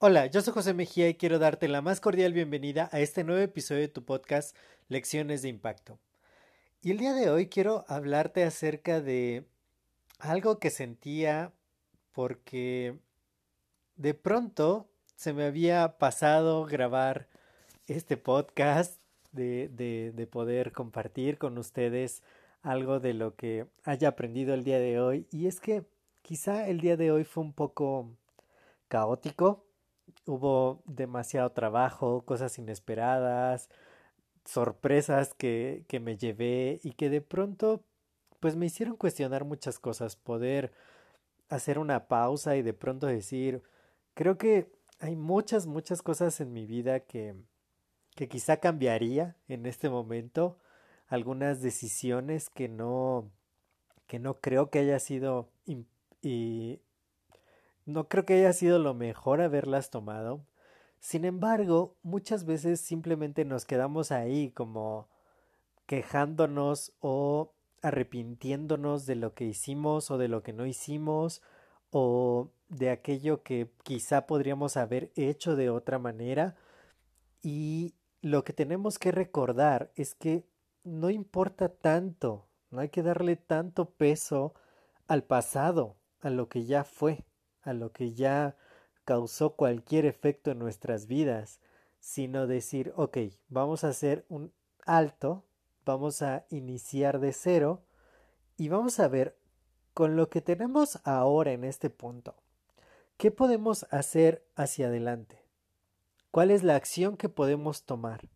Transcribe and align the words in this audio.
Hola, 0.00 0.26
yo 0.26 0.40
soy 0.42 0.52
José 0.52 0.74
Mejía 0.74 1.08
y 1.08 1.14
quiero 1.14 1.40
darte 1.40 1.66
la 1.66 1.82
más 1.82 2.00
cordial 2.00 2.32
bienvenida 2.32 2.88
a 2.92 3.00
este 3.00 3.24
nuevo 3.24 3.42
episodio 3.42 3.80
de 3.80 3.88
tu 3.88 4.04
podcast 4.04 4.56
Lecciones 4.88 5.42
de 5.42 5.48
Impacto. 5.48 5.98
Y 6.80 6.92
el 6.92 6.98
día 6.98 7.14
de 7.14 7.30
hoy 7.30 7.48
quiero 7.48 7.84
hablarte 7.88 8.44
acerca 8.44 9.00
de 9.00 9.44
algo 10.20 10.60
que 10.60 10.70
sentía 10.70 11.52
porque 12.12 12.96
de 13.96 14.14
pronto 14.14 14.88
se 15.16 15.32
me 15.32 15.44
había 15.44 15.98
pasado 15.98 16.64
grabar 16.64 17.26
este 17.88 18.16
podcast, 18.16 19.00
de, 19.32 19.66
de, 19.66 20.12
de 20.14 20.26
poder 20.28 20.70
compartir 20.70 21.38
con 21.38 21.58
ustedes 21.58 22.22
algo 22.62 23.00
de 23.00 23.14
lo 23.14 23.34
que 23.34 23.66
haya 23.82 24.10
aprendido 24.10 24.54
el 24.54 24.62
día 24.62 24.78
de 24.78 25.00
hoy. 25.00 25.26
Y 25.32 25.48
es 25.48 25.58
que 25.58 25.82
quizá 26.22 26.68
el 26.68 26.80
día 26.80 26.96
de 26.96 27.10
hoy 27.10 27.24
fue 27.24 27.42
un 27.42 27.52
poco 27.52 28.12
caótico 28.86 29.67
hubo 30.28 30.82
demasiado 30.84 31.50
trabajo, 31.52 32.22
cosas 32.26 32.58
inesperadas, 32.58 33.70
sorpresas 34.44 35.32
que, 35.34 35.84
que 35.88 36.00
me 36.00 36.18
llevé 36.18 36.80
y 36.84 36.92
que 36.92 37.08
de 37.08 37.22
pronto 37.22 37.82
pues 38.38 38.54
me 38.54 38.66
hicieron 38.66 38.96
cuestionar 38.96 39.44
muchas 39.44 39.78
cosas, 39.78 40.16
poder 40.16 40.72
hacer 41.48 41.78
una 41.78 42.08
pausa 42.08 42.56
y 42.56 42.62
de 42.62 42.74
pronto 42.74 43.06
decir, 43.06 43.62
creo 44.14 44.36
que 44.36 44.70
hay 45.00 45.16
muchas, 45.16 45.66
muchas 45.66 46.02
cosas 46.02 46.40
en 46.40 46.52
mi 46.52 46.66
vida 46.66 47.00
que, 47.00 47.34
que 48.14 48.28
quizá 48.28 48.58
cambiaría 48.58 49.36
en 49.48 49.64
este 49.64 49.88
momento, 49.88 50.58
algunas 51.06 51.62
decisiones 51.62 52.50
que 52.50 52.68
no, 52.68 53.30
que 54.06 54.18
no 54.18 54.40
creo 54.40 54.70
que 54.70 54.80
haya 54.80 54.98
sido 54.98 55.48
y 56.20 56.80
no 57.88 58.06
creo 58.06 58.26
que 58.26 58.34
haya 58.34 58.52
sido 58.52 58.78
lo 58.78 58.92
mejor 58.92 59.40
haberlas 59.40 59.88
tomado. 59.88 60.44
Sin 61.00 61.24
embargo, 61.24 61.96
muchas 62.02 62.44
veces 62.44 62.82
simplemente 62.82 63.46
nos 63.46 63.64
quedamos 63.64 64.12
ahí 64.12 64.50
como 64.50 65.08
quejándonos 65.86 66.92
o 67.00 67.54
arrepintiéndonos 67.80 69.06
de 69.06 69.14
lo 69.14 69.32
que 69.32 69.46
hicimos 69.46 70.10
o 70.10 70.18
de 70.18 70.28
lo 70.28 70.42
que 70.42 70.52
no 70.52 70.66
hicimos 70.66 71.40
o 71.90 72.50
de 72.68 72.90
aquello 72.90 73.42
que 73.42 73.70
quizá 73.84 74.26
podríamos 74.26 74.76
haber 74.76 75.10
hecho 75.16 75.56
de 75.56 75.70
otra 75.70 75.98
manera 75.98 76.56
y 77.40 77.94
lo 78.20 78.44
que 78.44 78.52
tenemos 78.52 78.98
que 78.98 79.12
recordar 79.12 79.92
es 79.96 80.14
que 80.14 80.44
no 80.84 81.08
importa 81.08 81.70
tanto, 81.70 82.48
no 82.70 82.80
hay 82.80 82.90
que 82.90 83.02
darle 83.02 83.36
tanto 83.36 83.88
peso 83.88 84.52
al 85.06 85.24
pasado, 85.24 85.96
a 86.20 86.28
lo 86.28 86.50
que 86.50 86.66
ya 86.66 86.84
fue 86.84 87.24
a 87.68 87.74
lo 87.74 87.92
que 87.92 88.14
ya 88.14 88.56
causó 89.04 89.54
cualquier 89.54 90.06
efecto 90.06 90.50
en 90.50 90.58
nuestras 90.58 91.06
vidas, 91.06 91.60
sino 92.00 92.46
decir, 92.46 92.92
ok, 92.96 93.18
vamos 93.48 93.84
a 93.84 93.88
hacer 93.88 94.24
un 94.28 94.52
alto, 94.84 95.44
vamos 95.84 96.22
a 96.22 96.46
iniciar 96.50 97.20
de 97.20 97.32
cero 97.32 97.82
y 98.56 98.68
vamos 98.68 99.00
a 99.00 99.08
ver 99.08 99.36
con 99.94 100.16
lo 100.16 100.28
que 100.30 100.40
tenemos 100.40 101.00
ahora 101.04 101.52
en 101.52 101.64
este 101.64 101.90
punto, 101.90 102.36
¿qué 103.16 103.30
podemos 103.30 103.86
hacer 103.90 104.46
hacia 104.54 104.86
adelante? 104.86 105.42
¿Cuál 106.30 106.50
es 106.50 106.62
la 106.62 106.76
acción 106.76 107.16
que 107.16 107.28
podemos 107.28 107.84
tomar? 107.84 108.28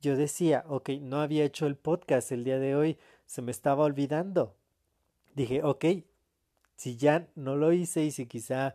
Yo 0.00 0.16
decía, 0.16 0.64
ok, 0.68 0.90
no 1.00 1.20
había 1.20 1.44
hecho 1.44 1.66
el 1.66 1.76
podcast 1.76 2.32
el 2.32 2.44
día 2.44 2.58
de 2.58 2.74
hoy, 2.74 2.98
se 3.26 3.42
me 3.42 3.50
estaba 3.50 3.84
olvidando. 3.84 4.56
Dije, 5.34 5.62
ok, 5.62 5.84
si 6.76 6.96
ya 6.96 7.28
no 7.34 7.56
lo 7.56 7.72
hice 7.72 8.04
y 8.04 8.10
si 8.10 8.26
quizá 8.26 8.74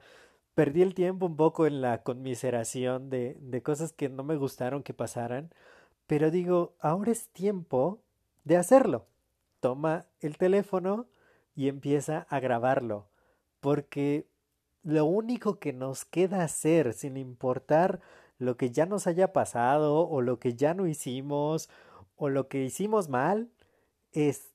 perdí 0.56 0.82
el 0.82 0.94
tiempo 0.94 1.26
un 1.26 1.38
poco 1.38 1.66
en 1.66 1.82
la 1.82 2.04
conmiseración 2.04 3.10
de, 3.10 3.38
de 3.40 3.62
cosas 3.64 3.94
que 3.94 4.10
no 4.10 4.24
me 4.24 4.36
gustaron 4.36 4.84
que 4.84 4.94
pasaran, 4.94 5.54
pero 6.08 6.32
digo, 6.32 6.74
ahora 6.80 7.12
es 7.12 7.30
tiempo 7.30 8.02
de 8.44 8.58
hacerlo. 8.58 9.08
Toma 9.60 10.08
el 10.20 10.38
teléfono 10.38 11.08
y 11.56 11.68
empieza 11.68 12.26
a 12.30 12.40
grabarlo, 12.40 13.08
porque 13.60 14.28
lo 14.84 15.06
único 15.06 15.60
que 15.60 15.74
nos 15.74 16.06
queda 16.06 16.44
hacer, 16.44 16.94
sin 16.94 17.18
importar 17.18 18.02
lo 18.40 18.58
que 18.58 18.72
ya 18.72 18.86
nos 18.86 19.06
haya 19.06 19.34
pasado 19.34 20.08
o 20.10 20.22
lo 20.22 20.40
que 20.40 20.56
ya 20.56 20.74
no 20.74 20.88
hicimos 20.88 21.70
o 22.16 22.30
lo 22.30 22.48
que 22.48 22.64
hicimos 22.64 23.08
mal, 23.08 23.50
es 24.12 24.52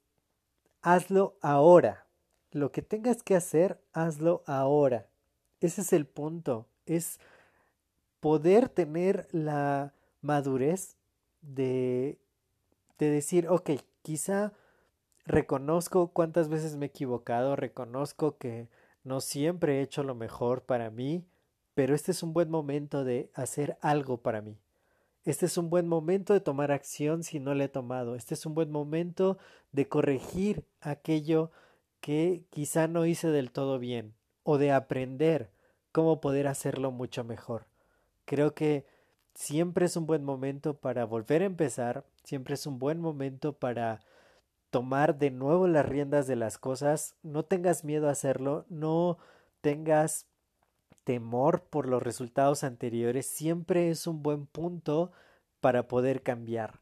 hazlo 0.83 1.37
ahora. 1.41 2.06
Lo 2.57 2.73
que 2.73 2.81
tengas 2.81 3.23
que 3.23 3.37
hacer, 3.37 3.79
hazlo 3.93 4.43
ahora. 4.47 5.09
Ese 5.61 5.83
es 5.83 5.93
el 5.93 6.07
punto. 6.07 6.67
Es 6.87 7.21
poder 8.21 8.71
tener 8.71 9.29
la 9.31 9.93
madurez 10.23 10.97
de, 11.43 12.19
de 12.99 13.11
decir, 13.11 13.47
ok, 13.51 13.73
quizá 14.01 14.55
reconozco 15.27 16.09
cuántas 16.15 16.49
veces 16.49 16.77
me 16.77 16.87
he 16.87 16.89
equivocado, 16.89 17.57
reconozco 17.57 18.39
que 18.39 18.69
no 19.05 19.21
siempre 19.21 19.77
he 19.77 19.83
hecho 19.83 20.03
lo 20.03 20.15
mejor 20.15 20.63
para 20.63 20.89
mí, 20.89 21.27
pero 21.75 21.95
este 21.95 22.13
es 22.13 22.23
un 22.23 22.33
buen 22.33 22.49
momento 22.49 23.05
de 23.05 23.31
hacer 23.35 23.77
algo 23.83 24.17
para 24.23 24.41
mí. 24.41 24.57
Este 25.27 25.45
es 25.45 25.59
un 25.59 25.69
buen 25.69 25.89
momento 25.89 26.33
de 26.33 26.41
tomar 26.41 26.73
acción 26.73 27.23
si 27.23 27.39
no 27.39 27.53
le 27.53 27.65
he 27.65 27.69
tomado. 27.69 28.15
Este 28.15 28.33
es 28.33 28.47
un 28.47 28.55
buen 28.55 28.71
momento 28.71 29.37
de 29.73 29.89
corregir 29.89 30.65
aquello 30.81 31.51
que 32.01 32.45
quizá 32.51 32.89
no 32.89 33.07
hice 33.07 33.29
del 33.29 33.51
todo 33.51 33.79
bien 33.79 34.15
o 34.43 34.59
de 34.59 34.73
aprender 34.73 35.51
cómo 35.93 36.21
poder 36.21 36.47
hacerlo 36.47 36.91
mucho 36.91 37.25
mejor. 37.25 37.67
Creo 38.25 38.55
que 38.55 38.87
siempre 39.35 39.87
es 39.87 39.97
un 39.97 40.07
buen 40.07 40.25
momento 40.25 40.75
para 40.75 41.05
volver 41.05 41.43
a 41.43 41.47
empezar, 41.47 42.05
siempre 42.25 42.55
es 42.55 42.67
un 42.67 42.79
buen 42.79 43.01
momento 43.01 43.53
para 43.55 44.01
tomar 44.71 45.19
de 45.19 45.31
nuevo 45.31 45.67
las 45.69 45.87
riendas 45.87 46.27
de 46.27 46.37
las 46.37 46.59
cosas, 46.59 47.17
no 47.23 47.45
tengas 47.45 47.85
miedo 47.85 48.09
a 48.09 48.13
hacerlo, 48.13 48.67
no 48.69 49.19
tengas 49.61 50.27
temor 51.05 51.63
por 51.65 51.89
los 51.89 52.03
resultados 52.03 52.65
anteriores, 52.65 53.27
siempre 53.27 53.91
es 53.91 54.07
un 54.07 54.23
buen 54.23 54.47
punto 54.47 55.13
para 55.61 55.89
poder 55.89 56.23
cambiar. 56.23 56.81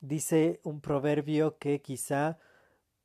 Dice 0.00 0.60
un 0.62 0.80
proverbio 0.80 1.58
que 1.58 1.82
quizá 1.82 2.38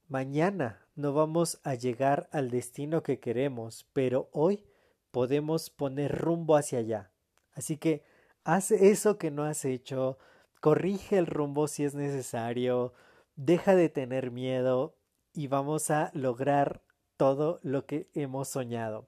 mañana 0.08 0.86
no 1.02 1.14
vamos 1.14 1.60
a 1.64 1.76
llegar 1.76 2.30
al 2.32 2.52
destino 2.52 3.04
que 3.04 3.20
queremos, 3.20 3.88
pero 3.94 4.30
hoy 4.32 4.64
podemos 5.12 5.70
poner 5.70 6.18
rumbo 6.18 6.56
hacia 6.56 6.80
allá. 6.80 7.12
Así 7.54 7.78
que 7.78 8.04
haz 8.44 8.72
eso 8.72 9.18
que 9.18 9.32
no 9.32 9.44
has 9.44 9.66
hecho, 9.66 10.18
corrige 10.62 11.18
el 11.18 11.26
rumbo 11.26 11.68
si 11.68 11.84
es 11.84 11.96
necesario, 11.96 12.94
deja 13.36 13.76
de 13.76 13.90
tener 13.90 14.32
miedo 14.32 14.96
y 15.34 15.48
vamos 15.48 15.90
a 15.92 16.12
lograr 16.14 16.84
todo 17.18 17.59
lo 17.64 17.86
que 17.86 18.09
hemos 18.14 18.47
soñado. 18.47 19.08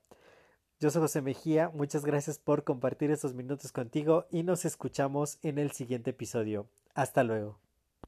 Yo 0.80 0.90
soy 0.90 1.02
José 1.02 1.22
Mejía, 1.22 1.70
muchas 1.70 2.04
gracias 2.04 2.40
por 2.40 2.64
compartir 2.64 3.12
estos 3.12 3.34
minutos 3.34 3.72
contigo 3.72 4.26
y 4.32 4.44
nos 4.44 4.66
escuchamos 4.66 5.40
en 5.42 5.58
el 5.58 5.72
siguiente 5.72 6.10
episodio. 6.10 6.68
Hasta 6.94 7.24
luego. 7.24 7.63